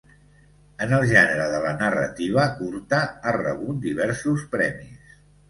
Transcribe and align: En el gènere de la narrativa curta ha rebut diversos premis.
En 0.85 0.93
el 0.99 1.03
gènere 1.11 1.45
de 1.55 1.59
la 1.65 1.73
narrativa 1.81 2.47
curta 2.63 3.03
ha 3.11 3.35
rebut 3.37 3.79
diversos 3.87 4.49
premis. 4.57 5.15